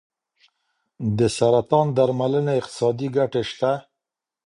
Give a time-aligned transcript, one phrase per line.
[1.17, 3.71] د سرطان درملنې اقتصادي ګټې شته.